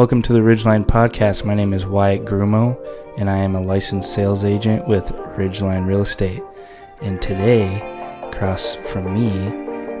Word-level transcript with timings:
Welcome 0.00 0.22
to 0.22 0.32
the 0.32 0.38
Ridgeline 0.38 0.86
Podcast. 0.86 1.44
My 1.44 1.52
name 1.52 1.74
is 1.74 1.84
Wyatt 1.84 2.24
Grumo, 2.24 2.74
and 3.18 3.28
I 3.28 3.36
am 3.36 3.54
a 3.54 3.60
licensed 3.60 4.14
sales 4.14 4.46
agent 4.46 4.88
with 4.88 5.04
Ridgeline 5.36 5.86
Real 5.86 6.00
Estate. 6.00 6.42
And 7.02 7.20
today, 7.20 7.82
across 8.22 8.76
from 8.76 9.12
me, 9.12 9.28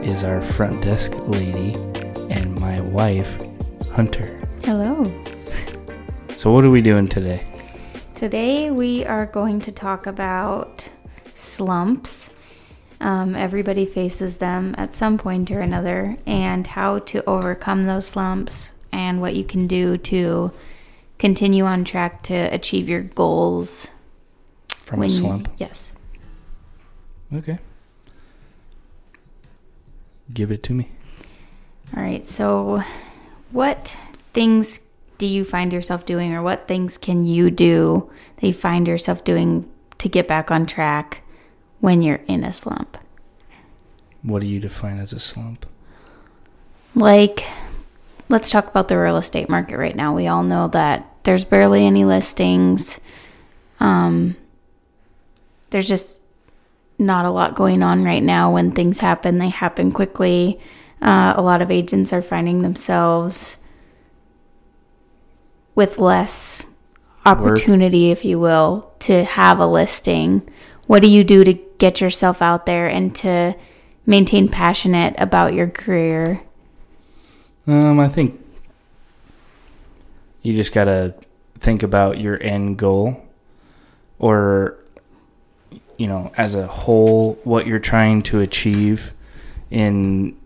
is 0.02 0.24
our 0.24 0.40
front 0.40 0.82
desk 0.82 1.12
lady 1.28 1.74
and 2.30 2.58
my 2.58 2.80
wife, 2.80 3.38
Hunter. 3.92 4.40
Hello. 4.64 5.04
So, 6.30 6.50
what 6.50 6.64
are 6.64 6.70
we 6.70 6.80
doing 6.80 7.06
today? 7.06 7.46
Today 8.14 8.70
we 8.70 9.04
are 9.04 9.26
going 9.26 9.60
to 9.60 9.70
talk 9.70 10.06
about 10.06 10.88
slumps. 11.34 12.30
Um, 13.02 13.34
everybody 13.34 13.84
faces 13.84 14.38
them 14.38 14.74
at 14.78 14.94
some 14.94 15.18
point 15.18 15.50
or 15.50 15.60
another, 15.60 16.16
and 16.24 16.66
how 16.68 17.00
to 17.00 17.22
overcome 17.28 17.84
those 17.84 18.06
slumps, 18.06 18.72
and 18.92 19.20
what 19.20 19.34
you 19.34 19.44
can 19.44 19.66
do 19.66 19.96
to 19.98 20.52
continue 21.18 21.64
on 21.64 21.84
track 21.84 22.22
to 22.24 22.34
achieve 22.34 22.88
your 22.88 23.02
goals. 23.02 23.90
From 24.84 25.02
a 25.02 25.06
you- 25.06 25.12
slump? 25.12 25.48
yes. 25.58 25.92
Okay. 27.32 27.58
Give 30.32 30.50
it 30.50 30.62
to 30.64 30.72
me. 30.74 30.90
All 31.96 32.02
right. 32.02 32.24
So, 32.24 32.82
what 33.50 33.98
things 34.32 34.80
do 35.18 35.26
you 35.26 35.44
find 35.44 35.72
yourself 35.72 36.06
doing, 36.06 36.32
or 36.32 36.42
what 36.42 36.66
things 36.66 36.96
can 36.96 37.24
you 37.24 37.50
do 37.50 38.10
that 38.36 38.46
you 38.46 38.52
find 38.52 38.86
yourself 38.88 39.22
doing 39.24 39.68
to 39.98 40.08
get 40.08 40.26
back 40.26 40.50
on 40.50 40.66
track 40.66 41.22
when 41.80 42.00
you're 42.00 42.22
in 42.26 42.42
a 42.44 42.52
slump? 42.52 42.96
What 44.22 44.40
do 44.40 44.46
you 44.46 44.60
define 44.60 44.98
as 44.98 45.12
a 45.12 45.20
slump? 45.20 45.66
Like, 46.94 47.44
let's 48.30 48.48
talk 48.48 48.68
about 48.68 48.88
the 48.88 48.96
real 48.96 49.16
estate 49.16 49.48
market 49.48 49.76
right 49.76 49.94
now. 49.94 50.14
We 50.14 50.28
all 50.28 50.44
know 50.44 50.68
that 50.68 51.06
there's 51.24 51.44
barely 51.44 51.84
any 51.84 52.04
listings. 52.04 53.00
Um, 53.80 54.36
there's 55.70 55.88
just 55.88 56.22
not 56.98 57.24
a 57.24 57.30
lot 57.30 57.56
going 57.56 57.82
on 57.82 58.04
right 58.04 58.22
now. 58.22 58.52
When 58.52 58.70
things 58.70 59.00
happen, 59.00 59.38
they 59.38 59.48
happen 59.48 59.90
quickly. 59.90 60.60
Uh, 61.02 61.34
a 61.36 61.42
lot 61.42 61.60
of 61.60 61.70
agents 61.70 62.12
are 62.12 62.22
finding 62.22 62.62
themselves 62.62 63.56
with 65.74 65.98
less 65.98 66.64
opportunity, 67.26 68.10
if 68.10 68.24
you 68.24 68.38
will, 68.38 68.92
to 69.00 69.24
have 69.24 69.58
a 69.58 69.66
listing. 69.66 70.48
What 70.86 71.02
do 71.02 71.08
you 71.08 71.24
do 71.24 71.42
to 71.42 71.54
get 71.78 72.00
yourself 72.00 72.42
out 72.42 72.66
there 72.66 72.86
and 72.86 73.14
to 73.16 73.56
maintain 74.06 74.48
passionate 74.48 75.14
about 75.18 75.54
your 75.54 75.68
career? 75.68 76.42
Um, 77.70 78.00
I 78.00 78.08
think 78.08 78.44
you 80.42 80.54
just 80.54 80.72
gotta 80.72 81.14
think 81.60 81.84
about 81.84 82.18
your 82.18 82.36
end 82.42 82.78
goal, 82.78 83.22
or 84.18 84.76
you 85.96 86.08
know, 86.08 86.32
as 86.36 86.56
a 86.56 86.66
whole, 86.66 87.34
what 87.44 87.68
you're 87.68 87.78
trying 87.78 88.22
to 88.22 88.40
achieve 88.40 89.12
in 89.70 90.36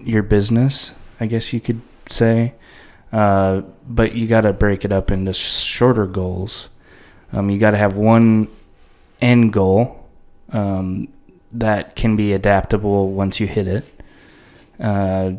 your 0.00 0.22
business. 0.22 0.94
I 1.20 1.26
guess 1.26 1.52
you 1.52 1.60
could 1.60 1.82
say, 2.06 2.54
uh, 3.12 3.60
but 3.86 4.14
you 4.14 4.26
gotta 4.26 4.54
break 4.54 4.86
it 4.86 4.92
up 4.92 5.10
into 5.10 5.34
shorter 5.34 6.06
goals. 6.06 6.70
Um, 7.34 7.50
you 7.50 7.58
gotta 7.58 7.76
have 7.76 7.96
one 7.96 8.48
end 9.20 9.52
goal 9.52 10.08
um, 10.52 11.08
that 11.52 11.96
can 11.96 12.16
be 12.16 12.32
adaptable 12.32 13.10
once 13.10 13.40
you 13.40 13.46
hit 13.46 13.66
it. 13.66 13.84
Uh, 14.80 15.32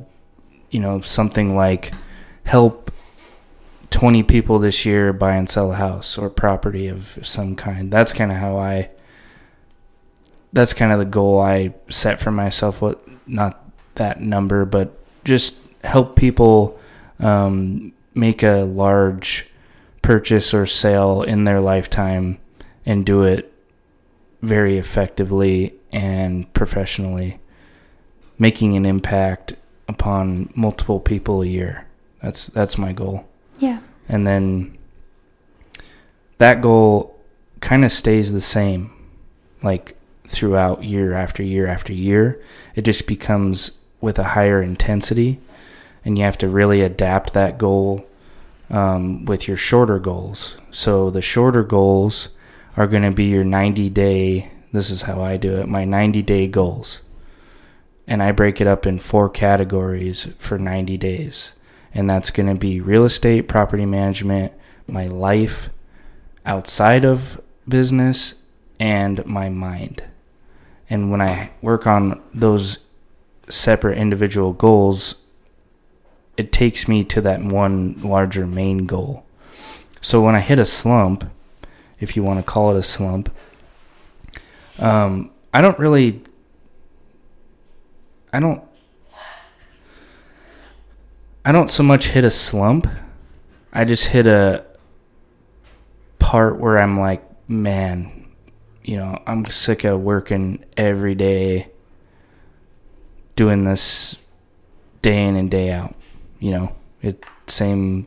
you 0.69 0.79
know, 0.79 1.01
something 1.01 1.55
like 1.55 1.91
help 2.43 2.91
20 3.89 4.23
people 4.23 4.59
this 4.59 4.85
year 4.85 5.13
buy 5.13 5.35
and 5.35 5.49
sell 5.49 5.71
a 5.71 5.75
house 5.75 6.17
or 6.17 6.29
property 6.29 6.87
of 6.87 7.17
some 7.23 7.55
kind. 7.55 7.91
That's 7.91 8.13
kind 8.13 8.31
of 8.31 8.37
how 8.37 8.57
I 8.57 8.89
that's 10.53 10.73
kind 10.73 10.91
of 10.91 10.99
the 10.99 11.05
goal 11.05 11.39
I 11.41 11.73
set 11.89 12.19
for 12.19 12.31
myself 12.31 12.81
what 12.81 13.01
not 13.27 13.63
that 13.95 14.21
number 14.21 14.65
but 14.65 14.97
just 15.23 15.55
help 15.83 16.15
people 16.15 16.79
um, 17.19 17.93
make 18.13 18.43
a 18.43 18.63
large 18.63 19.49
purchase 20.01 20.53
or 20.53 20.65
sale 20.65 21.21
in 21.21 21.43
their 21.43 21.59
lifetime 21.59 22.39
and 22.85 23.05
do 23.05 23.23
it 23.23 23.53
very 24.41 24.77
effectively 24.77 25.73
and 25.91 26.51
professionally 26.53 27.39
making 28.39 28.77
an 28.77 28.85
impact 28.85 29.53
upon 29.87 30.51
multiple 30.55 30.99
people 30.99 31.41
a 31.41 31.45
year. 31.45 31.85
That's 32.21 32.47
that's 32.47 32.77
my 32.77 32.93
goal. 32.93 33.25
Yeah. 33.59 33.79
And 34.09 34.25
then 34.25 34.77
that 36.37 36.61
goal 36.61 37.15
kind 37.59 37.83
of 37.83 37.91
stays 37.91 38.31
the 38.31 38.41
same 38.41 38.91
like 39.63 39.97
throughout 40.27 40.83
year 40.83 41.13
after 41.13 41.43
year 41.43 41.67
after 41.67 41.93
year. 41.93 42.41
It 42.75 42.83
just 42.83 43.07
becomes 43.07 43.71
with 44.01 44.19
a 44.19 44.23
higher 44.23 44.61
intensity 44.61 45.39
and 46.05 46.17
you 46.17 46.23
have 46.23 46.37
to 46.37 46.47
really 46.47 46.81
adapt 46.81 47.33
that 47.33 47.57
goal 47.57 48.05
um, 48.69 49.25
with 49.25 49.47
your 49.47 49.57
shorter 49.57 49.99
goals. 49.99 50.55
So 50.71 51.09
the 51.09 51.21
shorter 51.21 51.63
goals 51.63 52.29
are 52.75 52.87
going 52.87 53.03
to 53.03 53.11
be 53.11 53.25
your 53.25 53.43
90 53.43 53.89
day 53.89 54.51
this 54.71 54.89
is 54.89 55.03
how 55.03 55.21
I 55.21 55.37
do 55.37 55.57
it, 55.57 55.67
my 55.67 55.85
90 55.85 56.21
day 56.21 56.47
goals 56.47 56.99
and 58.07 58.23
I 58.23 58.31
break 58.31 58.61
it 58.61 58.67
up 58.67 58.87
in 58.87 58.99
four 58.99 59.29
categories 59.29 60.27
for 60.39 60.57
90 60.57 60.97
days. 60.97 61.53
And 61.93 62.09
that's 62.09 62.31
going 62.31 62.47
to 62.47 62.55
be 62.55 62.79
real 62.79 63.05
estate, 63.05 63.47
property 63.47 63.85
management, 63.85 64.53
my 64.87 65.07
life 65.07 65.69
outside 66.45 67.03
of 67.03 67.41
business, 67.67 68.35
and 68.79 69.25
my 69.25 69.49
mind. 69.49 70.03
And 70.89 71.11
when 71.11 71.21
I 71.21 71.51
work 71.61 71.85
on 71.85 72.21
those 72.33 72.77
separate 73.49 73.97
individual 73.97 74.53
goals, 74.53 75.15
it 76.37 76.51
takes 76.51 76.87
me 76.87 77.03
to 77.05 77.21
that 77.21 77.41
one 77.41 77.99
larger 78.01 78.47
main 78.47 78.85
goal. 78.85 79.25
So 80.01 80.21
when 80.21 80.35
I 80.35 80.39
hit 80.39 80.59
a 80.59 80.65
slump, 80.65 81.29
if 81.99 82.15
you 82.15 82.23
want 82.23 82.39
to 82.39 82.43
call 82.43 82.73
it 82.75 82.79
a 82.79 82.83
slump, 82.83 83.35
um, 84.79 85.31
I 85.53 85.61
don't 85.61 85.79
really 85.79 86.21
I 88.37 88.39
don't 88.39 88.63
I 91.43 91.51
don't 91.51 91.71
so 91.71 91.81
much 91.81 92.09
hit 92.09 92.23
a 92.23 92.29
slump. 92.29 92.87
I 93.73 93.83
just 93.83 94.05
hit 94.05 94.27
a 94.27 94.63
part 96.19 96.59
where 96.59 96.77
I'm 96.77 96.99
like, 96.99 97.23
man, 97.49 98.27
you 98.83 98.95
know, 98.95 99.19
I'm 99.25 99.43
sick 99.45 99.85
of 99.85 100.01
working 100.01 100.63
every 100.77 101.15
day 101.15 101.69
doing 103.35 103.63
this 103.63 104.17
day 105.01 105.25
in 105.25 105.35
and 105.35 105.49
day 105.49 105.71
out. 105.71 105.95
You 106.39 106.51
know, 106.51 106.75
it 107.01 107.25
same 107.47 108.05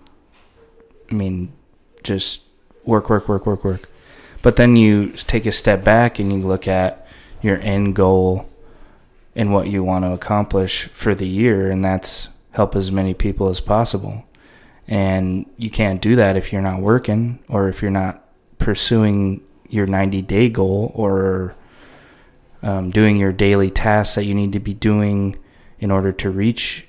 I 1.10 1.14
mean, 1.14 1.52
just 2.04 2.42
work, 2.84 3.10
work, 3.10 3.28
work, 3.28 3.46
work, 3.46 3.64
work. 3.64 3.90
But 4.42 4.54
then 4.54 4.76
you 4.76 5.08
take 5.08 5.44
a 5.46 5.52
step 5.52 5.82
back 5.82 6.20
and 6.20 6.32
you 6.32 6.38
look 6.38 6.68
at 6.68 7.08
your 7.42 7.58
end 7.58 7.96
goal 7.96 8.49
and 9.34 9.52
what 9.52 9.68
you 9.68 9.84
want 9.84 10.04
to 10.04 10.12
accomplish 10.12 10.88
for 10.88 11.14
the 11.14 11.26
year, 11.26 11.70
and 11.70 11.84
that's 11.84 12.28
help 12.52 12.74
as 12.74 12.90
many 12.90 13.14
people 13.14 13.48
as 13.48 13.60
possible. 13.60 14.24
And 14.88 15.48
you 15.56 15.70
can't 15.70 16.02
do 16.02 16.16
that 16.16 16.36
if 16.36 16.52
you're 16.52 16.62
not 16.62 16.80
working 16.80 17.38
or 17.48 17.68
if 17.68 17.80
you're 17.80 17.92
not 17.92 18.24
pursuing 18.58 19.42
your 19.68 19.86
90 19.86 20.22
day 20.22 20.48
goal 20.48 20.90
or 20.94 21.54
um, 22.62 22.90
doing 22.90 23.16
your 23.16 23.32
daily 23.32 23.70
tasks 23.70 24.16
that 24.16 24.24
you 24.24 24.34
need 24.34 24.52
to 24.52 24.60
be 24.60 24.74
doing 24.74 25.38
in 25.78 25.90
order 25.90 26.12
to 26.12 26.30
reach 26.30 26.86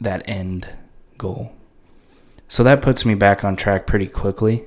that 0.00 0.28
end 0.28 0.68
goal. 1.18 1.52
So 2.48 2.62
that 2.64 2.82
puts 2.82 3.04
me 3.04 3.14
back 3.14 3.44
on 3.44 3.56
track 3.56 3.86
pretty 3.86 4.06
quickly 4.06 4.64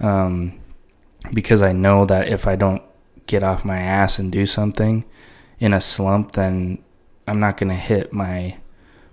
um, 0.00 0.60
because 1.32 1.62
I 1.62 1.72
know 1.72 2.04
that 2.06 2.28
if 2.28 2.46
I 2.46 2.56
don't 2.56 2.82
get 3.26 3.42
off 3.42 3.64
my 3.64 3.78
ass 3.78 4.18
and 4.18 4.30
do 4.30 4.46
something, 4.46 5.04
in 5.62 5.72
a 5.72 5.80
slump, 5.80 6.32
then 6.32 6.82
I'm 7.28 7.38
not 7.38 7.56
going 7.56 7.68
to 7.68 7.76
hit 7.76 8.12
my 8.12 8.56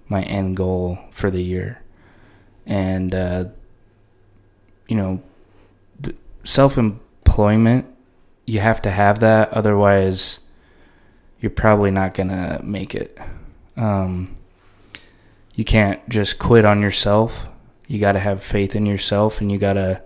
my 0.07 0.23
end 0.23 0.57
goal 0.57 0.97
for 1.11 1.29
the 1.29 1.43
year. 1.43 1.83
And 2.65 3.13
uh, 3.13 3.45
you 4.87 4.97
know, 4.97 5.21
self 6.43 6.79
employment, 6.79 7.85
you 8.47 8.61
have 8.61 8.81
to 8.81 8.89
have 8.89 9.19
that, 9.19 9.53
otherwise, 9.53 10.39
you're 11.39 11.51
probably 11.51 11.91
not 11.91 12.15
going 12.15 12.29
to 12.29 12.59
make 12.63 12.95
it. 12.95 13.15
Um, 13.77 14.35
you 15.53 15.63
can't 15.63 16.09
just 16.09 16.39
quit 16.39 16.65
on 16.65 16.81
yourself. 16.81 17.47
You 17.85 17.99
got 17.99 18.13
to 18.13 18.19
have 18.19 18.41
faith 18.41 18.75
in 18.75 18.87
yourself, 18.87 19.39
and 19.39 19.51
you 19.51 19.59
got 19.59 19.73
to 19.73 20.01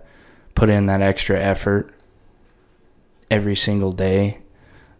put 0.54 0.68
in 0.68 0.86
that 0.86 1.00
extra 1.00 1.40
effort 1.40 1.90
every 3.30 3.56
single 3.56 3.92
day 3.92 4.43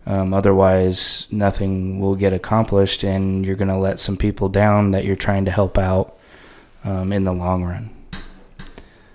um, 0.06 0.34
otherwise, 0.34 1.26
nothing 1.30 1.98
will 1.98 2.14
get 2.14 2.32
accomplished, 2.32 3.04
and 3.04 3.44
you're 3.44 3.56
going 3.56 3.68
to 3.68 3.76
let 3.76 4.00
some 4.00 4.16
people 4.16 4.48
down 4.48 4.90
that 4.90 5.04
you're 5.04 5.16
trying 5.16 5.46
to 5.46 5.50
help 5.50 5.78
out 5.78 6.18
um, 6.84 7.12
in 7.12 7.24
the 7.24 7.32
long 7.32 7.64
run. 7.64 7.90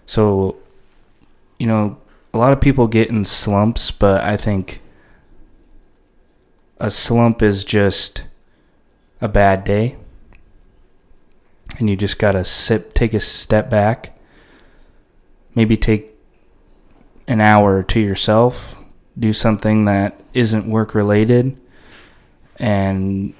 So, 0.07 0.57
you 1.59 1.67
know, 1.67 1.97
a 2.33 2.37
lot 2.37 2.53
of 2.53 2.59
people 2.59 2.87
get 2.87 3.09
in 3.09 3.23
slumps, 3.23 3.91
but 3.91 4.23
I 4.23 4.35
think 4.35 4.81
a 6.79 6.89
slump 6.89 7.43
is 7.43 7.63
just 7.63 8.23
a 9.21 9.27
bad 9.27 9.63
day. 9.63 9.97
And 11.77 11.89
you 11.89 11.95
just 11.95 12.17
got 12.17 12.31
to 12.31 12.43
sit 12.43 12.95
take 12.95 13.13
a 13.13 13.19
step 13.19 13.69
back. 13.69 14.17
Maybe 15.53 15.77
take 15.77 16.15
an 17.27 17.41
hour 17.41 17.83
to 17.83 17.99
yourself, 17.99 18.75
do 19.17 19.33
something 19.33 19.85
that 19.85 20.18
isn't 20.33 20.69
work 20.69 20.95
related 20.95 21.59
and 22.57 23.33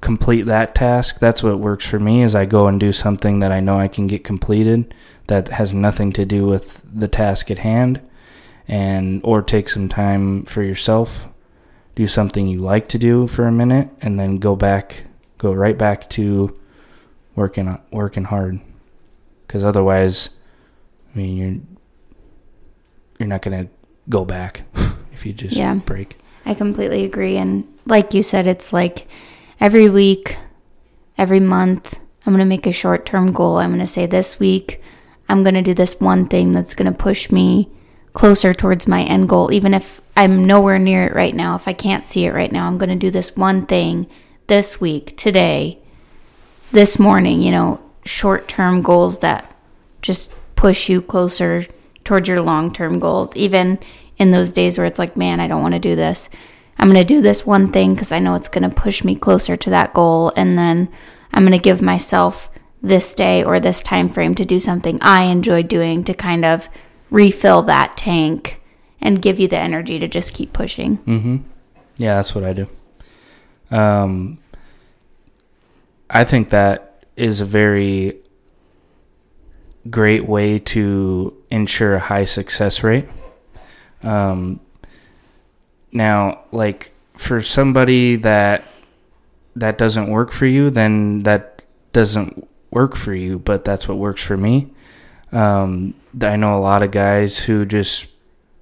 complete 0.00 0.42
that 0.42 0.74
task. 0.74 1.18
That's 1.18 1.42
what 1.42 1.58
works 1.58 1.86
for 1.86 1.98
me 1.98 2.22
is 2.22 2.34
I 2.34 2.44
go 2.44 2.68
and 2.68 2.78
do 2.78 2.92
something 2.92 3.40
that 3.40 3.52
I 3.52 3.60
know 3.60 3.78
I 3.78 3.88
can 3.88 4.06
get 4.06 4.24
completed 4.24 4.94
that 5.26 5.48
has 5.48 5.74
nothing 5.74 6.12
to 6.12 6.24
do 6.24 6.46
with 6.46 6.82
the 6.92 7.08
task 7.08 7.50
at 7.50 7.58
hand 7.58 8.00
and 8.66 9.20
or 9.24 9.42
take 9.42 9.68
some 9.68 9.88
time 9.88 10.44
for 10.44 10.62
yourself. 10.62 11.28
Do 11.96 12.06
something 12.06 12.46
you 12.46 12.60
like 12.60 12.88
to 12.88 12.98
do 12.98 13.26
for 13.26 13.46
a 13.46 13.52
minute 13.52 13.88
and 14.00 14.18
then 14.18 14.38
go 14.38 14.54
back 14.54 15.04
go 15.36 15.52
right 15.52 15.76
back 15.76 16.08
to 16.10 16.56
working 17.34 17.78
working 17.90 18.24
hard. 18.24 18.60
Cuz 19.48 19.64
otherwise 19.64 20.30
I 21.14 21.18
mean 21.18 21.36
you're 21.36 21.60
you're 23.18 23.28
not 23.28 23.42
going 23.42 23.66
to 23.66 23.72
go 24.08 24.24
back 24.24 24.62
if 25.18 25.26
you 25.26 25.32
just 25.32 25.56
Yeah. 25.56 25.74
break. 25.74 26.16
I 26.46 26.54
completely 26.54 27.04
agree. 27.04 27.36
And 27.36 27.64
like 27.86 28.14
you 28.14 28.22
said, 28.22 28.46
it's 28.46 28.72
like 28.72 29.06
every 29.60 29.88
week, 29.88 30.36
every 31.16 31.40
month, 31.40 31.98
I'm 32.24 32.32
going 32.32 32.44
to 32.44 32.48
make 32.48 32.66
a 32.66 32.72
short 32.72 33.04
term 33.04 33.32
goal. 33.32 33.56
I'm 33.58 33.70
going 33.70 33.80
to 33.80 33.86
say 33.86 34.06
this 34.06 34.38
week, 34.38 34.80
I'm 35.28 35.42
going 35.42 35.54
to 35.54 35.62
do 35.62 35.74
this 35.74 36.00
one 36.00 36.26
thing 36.28 36.52
that's 36.52 36.74
going 36.74 36.90
to 36.90 36.96
push 36.96 37.30
me 37.30 37.68
closer 38.12 38.54
towards 38.54 38.86
my 38.86 39.02
end 39.02 39.28
goal. 39.28 39.52
Even 39.52 39.74
if 39.74 40.00
I'm 40.16 40.46
nowhere 40.46 40.78
near 40.78 41.04
it 41.04 41.14
right 41.14 41.34
now, 41.34 41.54
if 41.56 41.66
I 41.66 41.72
can't 41.72 42.06
see 42.06 42.24
it 42.26 42.32
right 42.34 42.50
now, 42.52 42.66
I'm 42.66 42.78
going 42.78 42.88
to 42.90 42.96
do 42.96 43.10
this 43.10 43.36
one 43.36 43.66
thing 43.66 44.06
this 44.46 44.80
week, 44.80 45.16
today, 45.16 45.78
this 46.70 46.98
morning, 46.98 47.42
you 47.42 47.50
know, 47.50 47.80
short 48.04 48.46
term 48.48 48.82
goals 48.82 49.18
that 49.18 49.54
just 50.00 50.32
push 50.54 50.88
you 50.88 51.02
closer 51.02 51.66
towards 52.04 52.28
your 52.28 52.40
long 52.40 52.72
term 52.72 52.98
goals. 53.00 53.34
Even 53.36 53.78
in 54.18 54.30
those 54.30 54.52
days 54.52 54.76
where 54.76 54.86
it's 54.86 54.98
like, 54.98 55.16
man, 55.16 55.40
I 55.40 55.48
don't 55.48 55.62
want 55.62 55.74
to 55.74 55.80
do 55.80 55.96
this. 55.96 56.28
I'm 56.78 56.88
going 56.88 57.00
to 57.00 57.04
do 57.04 57.20
this 57.20 57.46
one 57.46 57.72
thing 57.72 57.94
because 57.94 58.12
I 58.12 58.18
know 58.18 58.34
it's 58.34 58.48
going 58.48 58.68
to 58.68 58.74
push 58.74 59.02
me 59.02 59.16
closer 59.16 59.56
to 59.56 59.70
that 59.70 59.94
goal. 59.94 60.32
And 60.36 60.56
then 60.56 60.88
I'm 61.32 61.42
going 61.42 61.58
to 61.58 61.62
give 61.62 61.82
myself 61.82 62.50
this 62.80 63.14
day 63.14 63.42
or 63.42 63.58
this 63.58 63.82
time 63.82 64.08
frame 64.08 64.34
to 64.36 64.44
do 64.44 64.60
something 64.60 64.98
I 65.02 65.22
enjoy 65.22 65.64
doing 65.64 66.04
to 66.04 66.14
kind 66.14 66.44
of 66.44 66.68
refill 67.10 67.62
that 67.62 67.96
tank 67.96 68.60
and 69.00 69.20
give 69.20 69.40
you 69.40 69.48
the 69.48 69.58
energy 69.58 69.98
to 69.98 70.08
just 70.08 70.34
keep 70.34 70.52
pushing. 70.52 70.98
Mm-hmm. 70.98 71.36
Yeah, 71.96 72.16
that's 72.16 72.34
what 72.34 72.44
I 72.44 72.52
do. 72.52 72.68
Um, 73.70 74.38
I 76.08 76.24
think 76.24 76.50
that 76.50 77.04
is 77.16 77.40
a 77.40 77.44
very 77.44 78.18
great 79.90 80.26
way 80.26 80.58
to 80.58 81.36
ensure 81.50 81.94
a 81.94 82.00
high 82.00 82.24
success 82.24 82.82
rate. 82.82 83.06
Um, 84.02 84.60
now, 85.92 86.44
like 86.52 86.92
for 87.14 87.42
somebody 87.42 88.16
that 88.16 88.64
that 89.56 89.78
doesn't 89.78 90.10
work 90.10 90.30
for 90.30 90.46
you, 90.46 90.70
then 90.70 91.24
that 91.24 91.64
doesn't 91.92 92.48
work 92.70 92.94
for 92.94 93.14
you. 93.14 93.38
But 93.38 93.64
that's 93.64 93.88
what 93.88 93.98
works 93.98 94.22
for 94.22 94.36
me. 94.36 94.72
Um, 95.32 95.94
I 96.20 96.36
know 96.36 96.56
a 96.56 96.60
lot 96.60 96.82
of 96.82 96.90
guys 96.90 97.38
who 97.38 97.66
just 97.66 98.06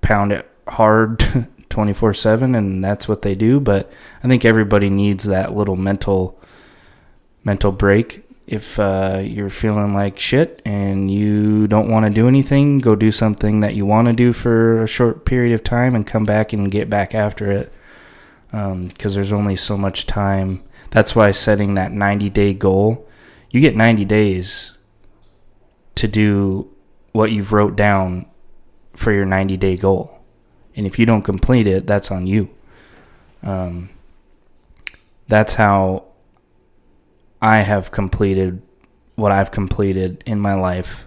pound 0.01 0.33
it 0.33 0.49
hard 0.69 1.47
24 1.69 2.15
7 2.15 2.55
and 2.55 2.83
that's 2.83 3.07
what 3.09 3.23
they 3.23 3.35
do 3.35 3.61
but 3.61 3.93
i 4.23 4.29
think 4.29 4.45
everybody 4.45 4.91
needs 4.91 5.25
that 5.25 5.55
little 5.55 5.77
mental 5.77 6.41
mental 7.45 7.71
break 7.71 8.26
if 8.47 8.79
uh, 8.79 9.21
you're 9.23 9.51
feeling 9.51 9.93
like 9.93 10.19
shit 10.19 10.63
and 10.65 11.11
you 11.11 11.67
don't 11.67 11.91
want 11.91 12.07
to 12.07 12.13
do 12.13 12.29
anything 12.29 12.79
go 12.79 12.95
do 12.95 13.11
something 13.11 13.61
that 13.61 13.75
you 13.75 13.85
want 13.85 14.07
to 14.07 14.13
do 14.13 14.33
for 14.33 14.85
a 14.85 14.87
short 14.87 15.25
period 15.25 15.53
of 15.53 15.65
time 15.65 15.95
and 15.95 16.07
come 16.07 16.25
back 16.25 16.53
and 16.53 16.71
get 16.71 16.89
back 16.89 17.15
after 17.15 17.51
it. 17.51 17.73
Because 18.53 19.15
there's 19.15 19.33
only 19.33 19.57
so 19.57 19.77
much 19.77 20.07
time. 20.07 20.63
That's 20.91 21.15
why 21.15 21.33
setting 21.33 21.75
that 21.75 21.93
90 21.93 22.31
day 22.31 22.55
goal 22.55 23.07
you 23.51 23.61
get 23.61 23.77
90 23.77 24.05
days 24.05 24.73
to 25.95 26.07
do 26.07 26.71
what 27.13 27.33
you've 27.33 27.53
wrote 27.53 27.77
down 27.77 28.27
for 28.95 29.13
your 29.13 29.25
90 29.25 29.57
day 29.57 29.77
goal. 29.77 30.21
And 30.75 30.87
if 30.87 30.99
you 30.99 31.07
don't 31.07 31.23
complete 31.23 31.67
it, 31.67 31.87
that's 31.87 32.11
on 32.11 32.27
you. 32.27 32.51
Um, 33.43 33.89
that's 35.27 35.55
how 35.55 36.05
I 37.41 37.59
have 37.59 37.91
completed 37.91 38.63
what 39.15 39.33
I've 39.33 39.51
completed 39.51 40.23
in 40.27 40.41
my 40.41 40.55
life. 40.55 41.07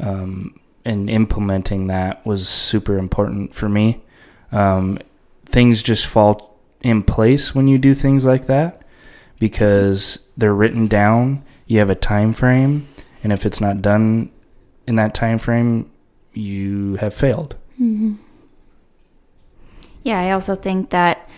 Um, 0.00 0.58
and 0.88 1.10
implementing 1.10 1.88
that 1.88 2.24
was 2.24 2.48
super 2.48 2.96
important 2.96 3.54
for 3.54 3.68
me. 3.68 4.02
Um, 4.52 4.98
things 5.44 5.82
just 5.82 6.06
fall 6.06 6.58
in 6.80 7.02
place 7.02 7.54
when 7.54 7.68
you 7.68 7.76
do 7.76 7.92
things 7.92 8.24
like 8.24 8.46
that 8.46 8.82
because 9.38 10.18
they're 10.36 10.54
written 10.54 10.86
down. 10.86 11.44
You 11.66 11.80
have 11.80 11.90
a 11.90 11.94
time 11.94 12.32
frame, 12.32 12.88
and 13.22 13.32
if 13.32 13.44
it's 13.44 13.60
not 13.60 13.82
done 13.82 14.32
in 14.86 14.96
that 14.96 15.14
time 15.14 15.38
frame, 15.38 15.90
you 16.32 16.96
have 16.96 17.12
failed. 17.12 17.54
Mm-hmm. 17.74 18.14
Yeah, 20.04 20.20
I 20.20 20.30
also 20.30 20.54
think 20.54 20.88
that 20.90 21.28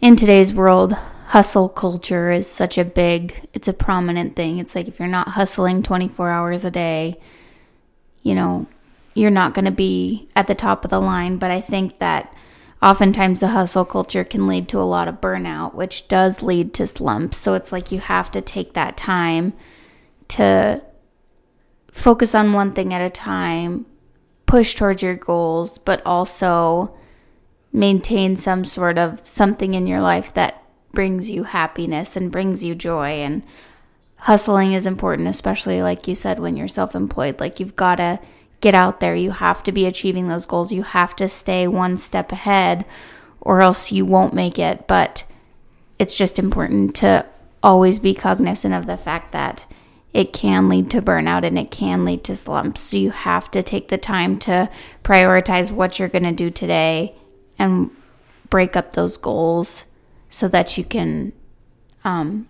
in 0.00 0.14
today's 0.14 0.54
world, 0.54 0.96
hustle 1.26 1.68
culture 1.68 2.30
is 2.30 2.48
such 2.48 2.78
a 2.78 2.84
big, 2.84 3.48
it's 3.52 3.66
a 3.66 3.72
prominent 3.72 4.36
thing. 4.36 4.58
It's 4.58 4.76
like 4.76 4.86
if 4.86 4.98
you're 4.98 5.08
not 5.08 5.28
hustling 5.28 5.82
24 5.82 6.30
hours 6.30 6.64
a 6.64 6.70
day, 6.70 7.20
you 8.22 8.34
know, 8.34 8.66
you're 9.14 9.30
not 9.30 9.52
going 9.52 9.64
to 9.64 9.72
be 9.72 10.28
at 10.36 10.46
the 10.46 10.54
top 10.54 10.84
of 10.84 10.90
the 10.90 11.00
line. 11.00 11.38
But 11.38 11.50
I 11.50 11.60
think 11.60 11.98
that 11.98 12.32
oftentimes 12.80 13.40
the 13.40 13.48
hustle 13.48 13.84
culture 13.84 14.22
can 14.22 14.46
lead 14.46 14.68
to 14.68 14.78
a 14.78 14.82
lot 14.82 15.08
of 15.08 15.20
burnout, 15.20 15.74
which 15.74 16.06
does 16.06 16.44
lead 16.44 16.72
to 16.74 16.86
slumps. 16.86 17.38
So 17.38 17.54
it's 17.54 17.72
like 17.72 17.90
you 17.90 17.98
have 17.98 18.30
to 18.30 18.40
take 18.40 18.74
that 18.74 18.96
time 18.96 19.52
to 20.28 20.80
focus 21.90 22.36
on 22.36 22.52
one 22.52 22.72
thing 22.72 22.94
at 22.94 23.00
a 23.00 23.10
time, 23.10 23.86
push 24.46 24.76
towards 24.76 25.02
your 25.02 25.16
goals, 25.16 25.78
but 25.78 26.02
also 26.06 26.96
maintain 27.72 28.36
some 28.36 28.64
sort 28.64 28.96
of 28.96 29.26
something 29.26 29.74
in 29.74 29.88
your 29.88 30.00
life 30.00 30.32
that 30.34 30.62
brings 30.96 31.30
you 31.30 31.44
happiness 31.44 32.16
and 32.16 32.32
brings 32.32 32.64
you 32.64 32.74
joy 32.74 33.10
and 33.10 33.44
hustling 34.16 34.72
is 34.72 34.86
important 34.86 35.28
especially 35.28 35.82
like 35.82 36.08
you 36.08 36.14
said 36.14 36.40
when 36.40 36.56
you're 36.56 36.66
self-employed. 36.66 37.38
Like 37.38 37.60
you've 37.60 37.76
got 37.76 37.96
to 37.96 38.18
get 38.60 38.74
out 38.74 38.98
there. 38.98 39.14
You 39.14 39.30
have 39.30 39.62
to 39.64 39.72
be 39.72 39.86
achieving 39.86 40.26
those 40.26 40.46
goals. 40.46 40.72
You 40.72 40.82
have 40.82 41.14
to 41.16 41.28
stay 41.28 41.68
one 41.68 41.98
step 41.98 42.32
ahead 42.32 42.84
or 43.40 43.60
else 43.60 43.92
you 43.92 44.04
won't 44.04 44.34
make 44.34 44.58
it. 44.58 44.88
But 44.88 45.22
it's 45.98 46.16
just 46.16 46.38
important 46.38 46.96
to 46.96 47.26
always 47.62 47.98
be 47.98 48.14
cognizant 48.14 48.74
of 48.74 48.86
the 48.86 48.96
fact 48.96 49.32
that 49.32 49.66
it 50.14 50.32
can 50.32 50.68
lead 50.68 50.90
to 50.90 51.02
burnout 51.02 51.44
and 51.44 51.58
it 51.58 51.70
can 51.70 52.04
lead 52.04 52.24
to 52.24 52.34
slumps. 52.34 52.80
So 52.80 52.96
you 52.96 53.10
have 53.10 53.50
to 53.50 53.62
take 53.62 53.88
the 53.88 53.98
time 53.98 54.38
to 54.40 54.70
prioritize 55.04 55.70
what 55.70 55.98
you're 55.98 56.08
going 56.08 56.22
to 56.24 56.32
do 56.32 56.50
today 56.50 57.14
and 57.58 57.90
break 58.48 58.76
up 58.76 58.94
those 58.94 59.18
goals 59.18 59.84
so 60.28 60.48
that 60.48 60.76
you 60.76 60.84
can 60.84 61.32
um, 62.04 62.48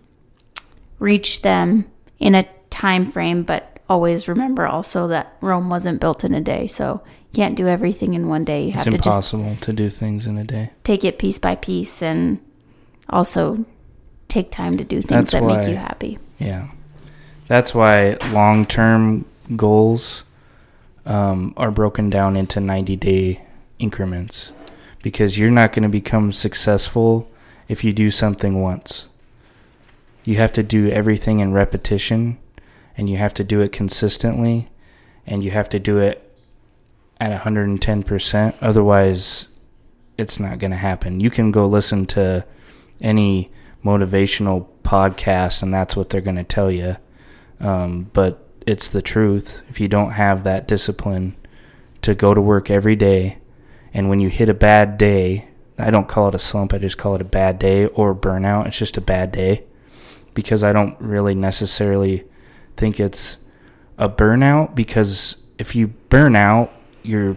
reach 0.98 1.42
them 1.42 1.86
in 2.18 2.34
a 2.34 2.44
time 2.70 3.06
frame 3.06 3.42
but 3.42 3.78
always 3.88 4.28
remember 4.28 4.66
also 4.66 5.06
that 5.08 5.36
rome 5.40 5.68
wasn't 5.70 6.00
built 6.00 6.24
in 6.24 6.34
a 6.34 6.40
day 6.40 6.66
so 6.66 7.00
you 7.32 7.36
can't 7.42 7.56
do 7.56 7.66
everything 7.68 8.14
in 8.14 8.28
one 8.28 8.44
day 8.44 8.62
you 8.64 8.68
It's 8.68 8.76
have 8.78 8.84
to 8.86 8.90
just 8.92 9.32
impossible 9.32 9.56
to 9.60 9.72
do 9.72 9.88
things 9.90 10.26
in 10.26 10.36
a 10.38 10.44
day. 10.44 10.70
take 10.84 11.04
it 11.04 11.18
piece 11.18 11.38
by 11.38 11.54
piece 11.54 12.02
and 12.02 12.38
also 13.08 13.64
take 14.28 14.50
time 14.50 14.76
to 14.76 14.84
do 14.84 15.00
things 15.00 15.30
That's 15.30 15.32
that 15.32 15.44
make 15.44 15.68
you 15.68 15.76
happy 15.76 16.18
Yeah. 16.38 16.68
That's 17.48 17.72
why 17.72 18.16
long 18.32 18.66
term 18.66 19.24
goals 19.54 20.24
um, 21.06 21.54
are 21.56 21.70
broken 21.70 22.10
down 22.10 22.36
into 22.36 22.58
90 22.60 22.96
day 22.96 23.40
increments 23.78 24.50
because 25.02 25.38
you're 25.38 25.52
not 25.52 25.72
going 25.72 25.84
to 25.84 25.88
become 25.88 26.32
successful 26.32 27.30
if 27.68 27.84
you 27.84 27.92
do 27.92 28.10
something 28.10 28.60
once. 28.60 29.08
You 30.24 30.36
have 30.36 30.52
to 30.52 30.62
do 30.62 30.88
everything 30.88 31.40
in 31.40 31.52
repetition 31.52 32.38
and 32.96 33.08
you 33.08 33.16
have 33.16 33.34
to 33.34 33.44
do 33.44 33.60
it 33.60 33.72
consistently 33.72 34.68
and 35.26 35.44
you 35.44 35.50
have 35.50 35.68
to 35.70 35.78
do 35.78 35.98
it 35.98 36.22
at 37.20 37.40
110%. 37.42 38.54
Otherwise, 38.60 39.46
it's 40.18 40.40
not 40.40 40.58
going 40.58 40.70
to 40.70 40.76
happen. 40.76 41.20
You 41.20 41.30
can 41.30 41.50
go 41.50 41.66
listen 41.66 42.06
to 42.06 42.46
any 43.00 43.50
motivational 43.84 44.68
podcast 44.82 45.62
and 45.62 45.72
that's 45.72 45.96
what 45.96 46.10
they're 46.10 46.20
going 46.20 46.36
to 46.36 46.44
tell 46.44 46.70
you. 46.70 46.96
Um, 47.60 48.10
but 48.12 48.46
it's 48.66 48.88
the 48.88 49.02
truth. 49.02 49.62
If 49.68 49.80
you 49.80 49.88
don't 49.88 50.10
have 50.10 50.44
that 50.44 50.66
discipline 50.66 51.36
to 52.02 52.14
go 52.14 52.34
to 52.34 52.40
work 52.40 52.70
every 52.70 52.96
day, 52.96 53.38
and 53.94 54.08
when 54.08 54.20
you 54.20 54.28
hit 54.28 54.48
a 54.48 54.54
bad 54.54 54.98
day, 54.98 55.48
I 55.78 55.90
don't 55.90 56.08
call 56.08 56.28
it 56.28 56.34
a 56.34 56.38
slump, 56.38 56.72
I 56.72 56.78
just 56.78 56.98
call 56.98 57.14
it 57.14 57.20
a 57.20 57.24
bad 57.24 57.58
day 57.58 57.86
or 57.86 58.14
burnout. 58.14 58.66
It's 58.66 58.78
just 58.78 58.96
a 58.96 59.00
bad 59.00 59.32
day 59.32 59.64
because 60.34 60.64
I 60.64 60.72
don't 60.72 60.98
really 61.00 61.34
necessarily 61.34 62.24
think 62.76 63.00
it's 63.00 63.38
a 63.98 64.08
burnout 64.08 64.74
because 64.74 65.36
if 65.58 65.74
you 65.74 65.88
burn 65.88 66.36
out, 66.36 66.72
you're 67.02 67.36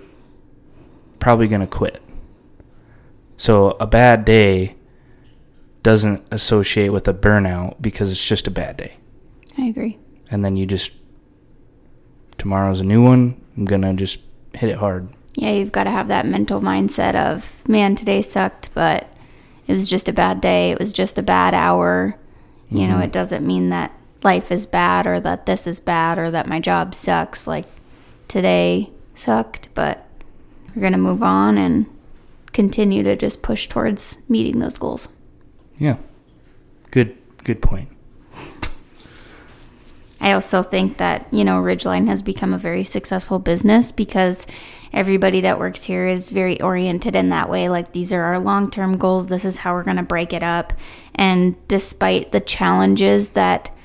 probably 1.19 1.47
going 1.47 1.61
to 1.61 1.67
quit. 1.67 2.01
So 3.37 3.77
a 3.79 3.87
bad 3.87 4.25
day 4.25 4.75
doesn't 5.83 6.25
associate 6.31 6.89
with 6.89 7.07
a 7.07 7.13
burnout 7.13 7.81
because 7.81 8.11
it's 8.11 8.25
just 8.25 8.47
a 8.47 8.51
bad 8.51 8.77
day. 8.77 8.97
I 9.57 9.65
agree. 9.65 9.97
And 10.29 10.43
then 10.43 10.55
you 10.57 10.65
just 10.65 10.91
tomorrow's 12.37 12.79
a 12.79 12.83
new 12.83 13.03
one. 13.03 13.39
I'm 13.55 13.65
going 13.65 13.81
to 13.81 13.93
just 13.93 14.19
hit 14.53 14.69
it 14.69 14.77
hard. 14.77 15.09
Yeah, 15.39 15.51
you've 15.51 15.71
got 15.71 15.85
to 15.85 15.89
have 15.89 16.09
that 16.09 16.25
mental 16.25 16.59
mindset 16.59 17.15
of, 17.15 17.65
man, 17.65 17.95
today 17.95 18.21
sucked, 18.21 18.69
but 18.73 19.07
it 19.67 19.73
was 19.73 19.89
just 19.89 20.09
a 20.09 20.13
bad 20.13 20.41
day. 20.41 20.71
It 20.71 20.79
was 20.79 20.91
just 20.91 21.17
a 21.17 21.21
bad 21.23 21.53
hour. 21.53 22.17
You 22.69 22.87
know, 22.87 22.95
mm-hmm. 22.95 23.03
it 23.03 23.13
doesn't 23.13 23.47
mean 23.47 23.69
that 23.69 23.93
life 24.21 24.51
is 24.51 24.65
bad 24.65 25.07
or 25.07 25.21
that 25.21 25.45
this 25.45 25.65
is 25.65 25.79
bad 25.79 26.19
or 26.19 26.29
that 26.31 26.45
my 26.45 26.59
job 26.59 26.93
sucks. 26.93 27.47
Like 27.47 27.65
today 28.27 28.89
sucked, 29.13 29.69
but 29.73 30.05
we're 30.75 30.81
going 30.81 30.91
to 30.91 30.99
move 30.99 31.23
on 31.23 31.57
and 31.57 31.85
continue 32.51 33.01
to 33.03 33.15
just 33.15 33.41
push 33.41 33.69
towards 33.69 34.17
meeting 34.27 34.59
those 34.59 34.77
goals. 34.77 35.07
Yeah. 35.77 35.95
Good 36.91 37.17
good 37.45 37.61
point. 37.61 37.89
I 40.21 40.33
also 40.33 40.63
think 40.63 40.97
that, 40.97 41.27
you 41.31 41.45
know, 41.45 41.61
Ridgeline 41.61 42.07
has 42.07 42.21
become 42.21 42.53
a 42.53 42.57
very 42.57 42.83
successful 42.83 43.39
business 43.39 43.93
because 43.93 44.45
everybody 44.93 45.41
that 45.41 45.59
works 45.59 45.83
here 45.83 46.07
is 46.07 46.29
very 46.29 46.61
oriented 46.61 47.15
in 47.15 47.29
that 47.29 47.49
way. 47.49 47.69
Like, 47.69 47.91
these 47.91 48.11
are 48.11 48.21
our 48.21 48.39
long 48.39 48.71
term 48.71 48.97
goals. 48.97 49.27
This 49.27 49.45
is 49.45 49.57
how 49.57 49.73
we're 49.73 49.83
going 49.83 49.97
to 49.97 50.03
break 50.03 50.33
it 50.33 50.43
up. 50.43 50.73
And 51.15 51.55
despite 51.67 52.31
the 52.31 52.39
challenges 52.39 53.31
that 53.31 53.75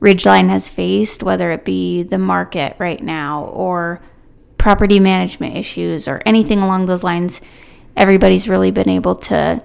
Ridgeline 0.00 0.48
has 0.48 0.68
faced, 0.68 1.22
whether 1.22 1.52
it 1.52 1.64
be 1.64 2.02
the 2.02 2.18
market 2.18 2.76
right 2.78 3.02
now 3.02 3.44
or 3.44 4.00
property 4.58 5.00
management 5.00 5.56
issues 5.56 6.08
or 6.08 6.22
anything 6.26 6.60
along 6.60 6.86
those 6.86 7.04
lines, 7.04 7.40
everybody's 7.96 8.48
really 8.48 8.70
been 8.70 8.88
able 8.88 9.16
to 9.16 9.62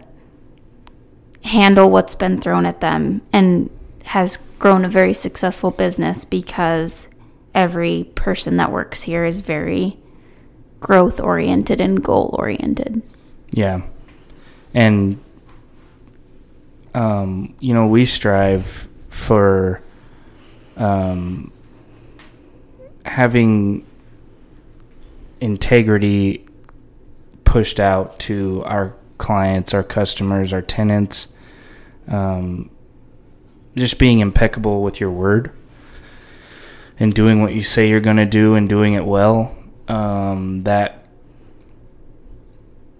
handle 1.43 1.89
what's 1.89 2.15
been 2.15 2.39
thrown 2.39 2.65
at 2.65 2.81
them 2.81 3.21
and 3.31 3.69
has 4.05 4.37
grown 4.59 4.85
a 4.85 4.89
very 4.89 5.13
successful 5.13 5.71
business 5.71 6.25
because 6.25 7.07
every 7.53 8.03
person 8.15 8.57
that 8.57 8.71
works 8.71 9.03
here 9.03 9.25
is 9.25 9.41
very 9.41 9.97
growth 10.79 11.19
oriented 11.19 11.81
and 11.81 12.03
goal 12.03 12.35
oriented. 12.37 13.01
Yeah. 13.51 13.81
And 14.73 15.19
um, 16.93 17.55
you 17.59 17.73
know, 17.73 17.87
we 17.87 18.05
strive 18.05 18.87
for 19.09 19.81
um, 20.77 21.51
having 23.05 23.85
integrity 25.39 26.45
pushed 27.43 27.79
out 27.79 28.17
to 28.19 28.63
our 28.65 28.95
clients, 29.17 29.73
our 29.73 29.83
customers, 29.83 30.53
our 30.53 30.61
tenants. 30.61 31.27
Um, 32.07 32.71
just 33.77 33.99
being 33.99 34.19
impeccable 34.19 34.81
with 34.81 34.99
your 34.99 35.11
word 35.11 35.51
and 36.99 37.13
doing 37.13 37.43
what 37.43 37.53
you 37.53 37.63
say 37.63 37.87
you're 37.87 37.99
going 37.99 38.17
to 38.17 38.25
do 38.25 38.55
and 38.55 38.67
doing 38.67 38.93
it 38.93 39.05
well. 39.05 39.55
Um, 39.87 40.63
that 40.63 41.05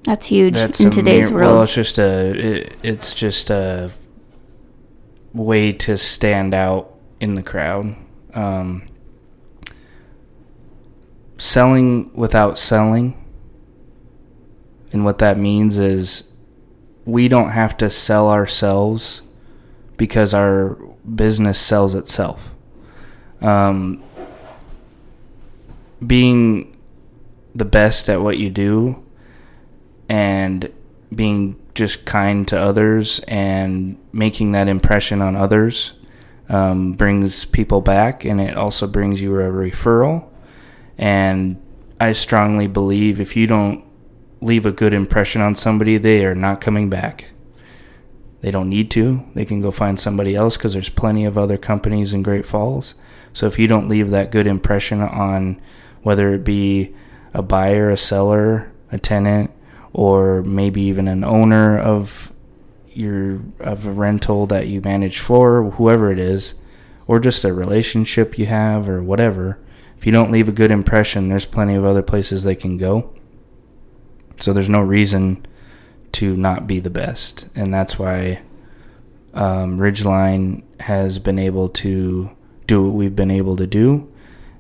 That's 0.04 0.26
huge 0.28 0.54
that's 0.54 0.80
in 0.80 0.90
today's 0.90 1.30
mere- 1.30 1.42
world. 1.42 1.54
Well, 1.56 1.64
it's 1.64 1.74
just 1.74 1.98
a 2.00 2.30
it, 2.36 2.78
it's 2.84 3.14
just 3.14 3.50
a 3.50 3.92
way 5.34 5.74
to 5.74 5.98
stand 5.98 6.54
out 6.54 6.94
in 7.20 7.36
the 7.36 7.44
crowd. 7.44 7.96
Um, 8.34 8.84
selling 11.38 12.12
without 12.14 12.58
selling, 12.58 13.16
and 14.94 15.04
what 15.04 15.18
that 15.20 15.38
means 15.38 15.78
is 15.78 16.24
we 17.06 17.28
don't 17.28 17.50
have 17.50 17.76
to 17.78 17.90
sell 17.90 18.30
ourselves 18.30 19.22
because 19.98 20.34
our 20.34 20.76
business 21.16 21.60
sells 21.60 21.96
itself. 21.96 22.54
Um, 23.42 24.04
being 26.06 26.77
the 27.58 27.66
best 27.66 28.08
at 28.08 28.22
what 28.22 28.38
you 28.38 28.52
do 28.52 29.04
and 30.08 30.72
being 31.14 31.60
just 31.74 32.06
kind 32.06 32.48
to 32.48 32.60
others 32.60 33.20
and 33.28 33.98
making 34.14 34.52
that 34.52 34.68
impression 34.68 35.22
on 35.22 35.36
others 35.36 35.94
um, 36.50 36.94
brings 36.94 37.46
people 37.46 37.82
back 37.82 38.24
and 38.24 38.40
it 38.40 38.56
also 38.56 38.86
brings 38.86 39.20
you 39.20 39.36
a 39.40 39.44
referral. 39.46 40.30
And 41.00 41.62
I 42.00 42.12
strongly 42.12 42.68
believe 42.68 43.20
if 43.20 43.36
you 43.36 43.48
don't 43.48 43.84
leave 44.40 44.66
a 44.66 44.72
good 44.72 44.94
impression 44.94 45.42
on 45.42 45.56
somebody, 45.56 45.98
they 45.98 46.26
are 46.26 46.36
not 46.36 46.62
coming 46.62 46.90
back. 46.90 47.30
They 48.42 48.52
don't 48.52 48.70
need 48.70 48.92
to. 48.92 49.26
They 49.34 49.46
can 49.46 49.62
go 49.62 49.72
find 49.72 50.00
somebody 50.00 50.36
else 50.36 50.58
because 50.58 50.74
there's 50.74 50.90
plenty 50.90 51.26
of 51.26 51.40
other 51.40 51.58
companies 51.58 52.14
in 52.14 52.22
Great 52.22 52.46
Falls. 52.46 52.94
So 53.34 53.48
if 53.48 53.58
you 53.58 53.68
don't 53.68 53.90
leave 53.90 54.12
that 54.12 54.32
good 54.32 54.46
impression 54.46 55.02
on 55.02 55.60
whether 56.04 56.34
it 56.34 56.44
be 56.44 56.96
a 57.38 57.44
buyer, 57.44 57.92
a 57.92 57.98
seller, 57.98 58.72
a 58.92 58.98
tenant, 58.98 59.52
or 59.94 60.42
maybe 60.42 60.82
even 60.82 61.08
an 61.08 61.24
owner 61.24 61.78
of 61.78 62.34
your 62.92 63.40
of 63.60 63.86
a 63.86 63.92
rental 63.92 64.48
that 64.48 64.68
you 64.68 64.82
manage 64.82 65.20
for, 65.20 65.70
whoever 65.72 66.12
it 66.12 66.18
is, 66.18 66.56
or 67.06 67.20
just 67.20 67.44
a 67.44 67.54
relationship 67.54 68.40
you 68.40 68.48
have 68.48 68.90
or 68.90 69.04
whatever, 69.04 69.60
if 69.96 70.06
you 70.06 70.12
don't 70.12 70.32
leave 70.32 70.50
a 70.50 70.52
good 70.52 70.72
impression, 70.72 71.30
there's 71.30 71.46
plenty 71.46 71.76
of 71.76 71.86
other 71.86 72.02
places 72.02 72.44
they 72.44 72.56
can 72.56 72.78
go. 72.78 73.14
So 74.40 74.52
there's 74.52 74.70
no 74.70 74.82
reason 74.82 75.46
to 76.14 76.36
not 76.36 76.66
be 76.66 76.80
the 76.80 76.90
best, 76.90 77.48
and 77.56 77.72
that's 77.72 78.00
why 78.00 78.42
um, 79.36 79.78
Ridgeline 79.78 80.64
has 80.82 81.20
been 81.20 81.38
able 81.38 81.70
to 81.70 82.32
do 82.66 82.84
what 82.84 82.94
we've 82.94 83.16
been 83.16 83.32
able 83.32 83.58
to 83.58 83.68
do, 83.68 84.12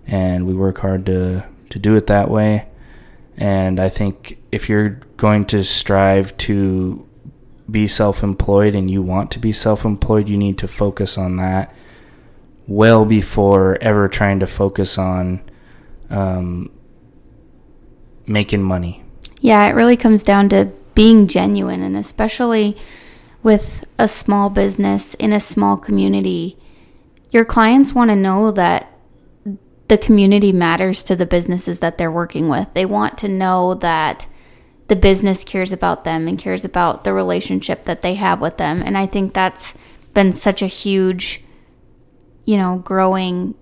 and 0.06 0.46
we 0.46 0.54
work 0.54 0.78
hard 0.78 1.08
to 1.08 1.48
to 1.70 1.80
do 1.80 1.96
it 1.96 2.08
that 2.08 2.30
way. 2.30 2.68
And 3.38 3.80
I 3.80 3.90
think 3.90 4.42
if 4.52 4.68
you're 4.70 5.00
going 5.18 5.46
to 5.46 5.64
strive 5.64 6.36
to 6.38 7.08
be 7.70 7.88
self-employed 7.88 8.76
and 8.76 8.90
you 8.90 9.02
want 9.02 9.32
to 9.32 9.40
be 9.40 9.52
self-employed, 9.52 10.30
you 10.30 10.38
need 10.38 10.58
to 10.60 10.68
focus 10.68 11.18
on 11.18 11.38
that 11.38 11.74
well 12.68 13.06
before 13.06 13.78
ever 13.82 14.08
trying 14.08 14.40
to 14.40 14.48
focus 14.48 14.98
on 14.98 15.42
um, 16.10 16.72
making 18.26 18.64
money. 18.64 19.04
Yeah, 19.40 19.68
it 19.68 19.76
really 19.76 19.98
comes 19.98 20.24
down 20.24 20.50
to 20.50 20.72
being 20.96 21.28
genuine, 21.28 21.84
and 21.84 21.96
especially 21.96 22.76
with 23.44 23.86
a 24.00 24.08
small 24.08 24.50
business 24.50 25.14
in 25.16 25.32
a 25.32 25.40
small 25.40 25.78
community, 25.78 26.58
your 27.30 27.46
clients 27.46 27.94
want 27.94 28.10
to 28.10 28.16
know 28.16 28.52
that 28.52 28.92
the 29.88 29.98
community 29.98 30.52
matters 30.52 31.04
to 31.04 31.16
the 31.16 31.26
businesses 31.26 31.80
that 31.80 31.98
they're 31.98 32.12
working 32.12 32.50
with. 32.50 32.68
They 32.74 32.86
want 32.86 33.18
to 33.20 33.28
know 33.28 33.74
that 33.76 34.28
the 34.88 34.96
business 34.96 35.44
cares 35.44 35.72
about 35.74 36.04
them 36.04 36.28
and 36.28 36.40
cares 36.40 36.66
about 36.66 37.04
the 37.04 37.14
relationship 37.14 37.86
that 37.86 38.02
they 38.02 38.16
have 38.16 38.42
with 38.42 38.58
them. 38.58 38.82
And 38.82 38.98
I 38.98 39.06
think 39.06 39.34
that's 39.34 39.74
been 40.14 40.34
such 40.34 40.62
a 40.62 40.68
huge, 40.68 41.44
you 42.46 42.58
know, 42.58 42.78
growing 42.80 43.56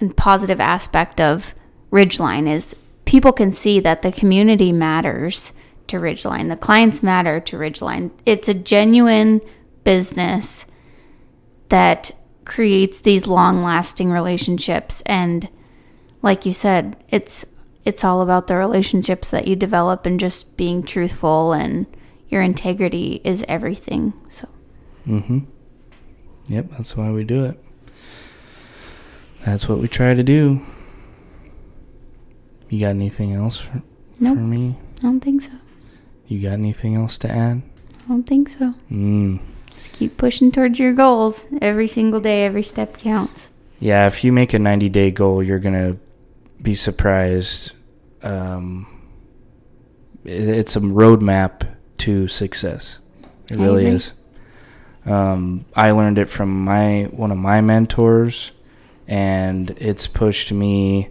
and 0.00 0.16
positive 0.16 0.60
aspect 0.60 1.20
of 1.20 1.54
Ridgeline 1.90 2.48
is 2.48 2.74
people 3.04 3.32
can 3.32 3.52
see 3.52 3.80
that 3.80 4.02
the 4.02 4.12
community 4.12 4.72
matters 4.72 5.52
to 5.86 5.98
Ridgeline. 5.98 6.48
The 6.48 6.56
clients 6.56 7.02
matter 7.02 7.40
to 7.40 7.56
Ridgeline. 7.56 8.10
It's 8.26 8.48
a 8.48 8.54
genuine 8.54 9.40
business 9.84 10.66
that 11.68 12.10
creates 12.44 13.00
these 13.00 13.26
long-lasting 13.26 14.10
relationships 14.10 15.02
and 15.06 15.48
like 16.22 16.46
you 16.46 16.52
said, 16.52 16.96
it's 17.10 17.44
it's 17.84 18.02
all 18.02 18.22
about 18.22 18.46
the 18.46 18.56
relationships 18.56 19.28
that 19.30 19.46
you 19.46 19.54
develop 19.54 20.06
and 20.06 20.18
just 20.18 20.56
being 20.56 20.82
truthful 20.82 21.52
and 21.52 21.86
your 22.30 22.40
integrity 22.40 23.20
is 23.24 23.44
everything. 23.46 24.14
So, 24.30 24.48
Mm-hmm. 25.06 25.40
Yep, 26.48 26.66
that's 26.72 26.96
why 26.96 27.10
we 27.10 27.24
do 27.24 27.44
it. 27.44 27.62
That's 29.44 29.68
what 29.68 29.78
we 29.78 29.88
try 29.88 30.14
to 30.14 30.22
do. 30.22 30.60
You 32.70 32.80
got 32.80 32.88
anything 32.90 33.34
else 33.34 33.58
for, 33.58 33.82
nope, 34.18 34.36
for 34.36 34.40
me? 34.40 34.76
I 34.98 35.02
don't 35.02 35.20
think 35.20 35.42
so. 35.42 35.52
You 36.26 36.40
got 36.40 36.54
anything 36.54 36.94
else 36.94 37.18
to 37.18 37.30
add? 37.30 37.62
I 38.04 38.08
don't 38.08 38.24
think 38.24 38.48
so. 38.48 38.74
Mm. 38.90 39.40
Just 39.74 39.92
keep 39.92 40.16
pushing 40.16 40.50
towards 40.52 40.78
your 40.78 40.92
goals. 40.94 41.46
Every 41.60 41.88
single 41.88 42.20
day, 42.20 42.44
every 42.46 42.62
step 42.62 42.96
counts. 42.96 43.50
yeah, 43.80 44.06
if 44.06 44.24
you 44.24 44.32
make 44.32 44.54
a 44.54 44.58
90 44.58 44.88
day 44.88 45.10
goal, 45.10 45.42
you're 45.42 45.58
going 45.58 45.74
to 45.74 45.98
be 46.62 46.74
surprised. 46.74 47.72
Um, 48.22 48.86
it's 50.24 50.76
a 50.76 50.80
roadmap 50.80 51.68
to 51.98 52.28
success. 52.28 52.98
It 53.50 53.58
I 53.58 53.62
really 53.62 53.84
agree. 53.84 53.96
is. 53.96 54.12
Um, 55.04 55.66
I 55.76 55.90
learned 55.90 56.18
it 56.18 56.30
from 56.30 56.64
my 56.64 57.02
one 57.10 57.30
of 57.30 57.36
my 57.36 57.60
mentors, 57.60 58.52
and 59.06 59.70
it's 59.72 60.06
pushed 60.06 60.50
me. 60.50 61.10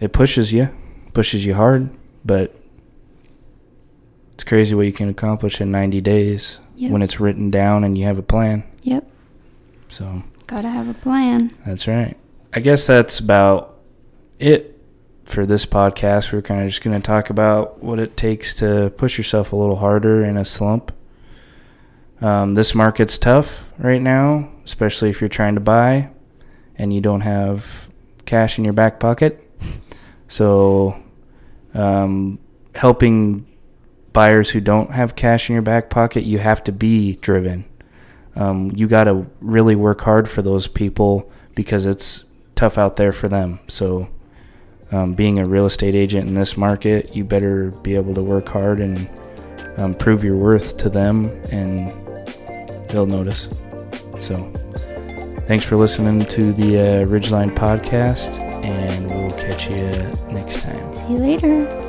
It 0.00 0.12
pushes 0.12 0.52
you, 0.52 0.68
pushes 1.14 1.46
you 1.46 1.54
hard, 1.54 1.88
but 2.26 2.54
it's 4.40 4.48
crazy 4.48 4.74
what 4.74 4.86
you 4.86 4.92
can 4.92 5.10
accomplish 5.10 5.60
in 5.60 5.70
90 5.70 6.00
days 6.00 6.58
Yep. 6.76 6.92
when 6.92 7.02
it's 7.02 7.20
written 7.20 7.50
down 7.50 7.84
and 7.84 7.98
you 7.98 8.04
have 8.06 8.16
a 8.16 8.22
plan. 8.22 8.64
Yep. 8.84 9.06
So. 9.90 10.22
Gotta 10.46 10.70
have 10.70 10.88
a 10.88 10.94
plan. 10.94 11.54
That's 11.66 11.86
right. 11.86 12.16
I 12.54 12.60
guess 12.60 12.86
that's 12.86 13.18
about 13.18 13.76
it 14.38 14.80
for 15.26 15.44
this 15.44 15.66
podcast. 15.66 16.32
We're 16.32 16.40
kind 16.40 16.62
of 16.62 16.68
just 16.68 16.82
going 16.82 16.98
to 16.98 17.06
talk 17.06 17.28
about 17.28 17.82
what 17.82 17.98
it 17.98 18.16
takes 18.16 18.54
to 18.54 18.90
push 18.96 19.18
yourself 19.18 19.52
a 19.52 19.56
little 19.56 19.76
harder 19.76 20.24
in 20.24 20.38
a 20.38 20.44
slump. 20.46 20.90
Um, 22.22 22.54
this 22.54 22.74
market's 22.74 23.18
tough 23.18 23.70
right 23.76 24.00
now, 24.00 24.50
especially 24.64 25.10
if 25.10 25.20
you're 25.20 25.28
trying 25.28 25.56
to 25.56 25.60
buy 25.60 26.08
and 26.76 26.94
you 26.94 27.02
don't 27.02 27.20
have 27.20 27.90
cash 28.24 28.56
in 28.56 28.64
your 28.64 28.72
back 28.72 29.00
pocket. 29.00 29.46
So, 30.28 30.96
um, 31.74 32.38
helping 32.74 33.44
buyers 34.12 34.50
who 34.50 34.60
don't 34.60 34.92
have 34.92 35.16
cash 35.16 35.48
in 35.48 35.54
your 35.54 35.62
back 35.62 35.90
pocket, 35.90 36.24
you 36.24 36.38
have 36.38 36.64
to 36.64 36.72
be 36.72 37.16
driven 37.16 37.64
um, 38.36 38.72
you 38.74 38.86
got 38.86 39.04
to 39.04 39.26
really 39.40 39.74
work 39.74 40.00
hard 40.00 40.28
for 40.28 40.42
those 40.42 40.66
people 40.66 41.30
because 41.54 41.86
it's 41.86 42.24
tough 42.54 42.78
out 42.78 42.96
there 42.96 43.12
for 43.12 43.28
them. 43.28 43.60
So, 43.68 44.08
um, 44.92 45.14
being 45.14 45.38
a 45.38 45.46
real 45.46 45.66
estate 45.66 45.94
agent 45.94 46.26
in 46.26 46.34
this 46.34 46.56
market, 46.56 47.14
you 47.14 47.24
better 47.24 47.70
be 47.82 47.94
able 47.94 48.14
to 48.14 48.22
work 48.22 48.48
hard 48.48 48.80
and 48.80 49.08
um, 49.76 49.94
prove 49.94 50.24
your 50.24 50.36
worth 50.36 50.76
to 50.78 50.88
them, 50.88 51.26
and 51.52 51.92
they'll 52.88 53.06
notice. 53.06 53.48
So, 54.20 54.36
thanks 55.46 55.64
for 55.64 55.76
listening 55.76 56.24
to 56.26 56.52
the 56.52 56.78
uh, 56.78 57.06
Ridgeline 57.06 57.54
podcast, 57.54 58.40
and 58.40 59.10
we'll 59.10 59.30
catch 59.32 59.70
you 59.70 59.76
next 60.32 60.62
time. 60.62 60.94
See 60.94 61.12
you 61.12 61.18
later. 61.18 61.79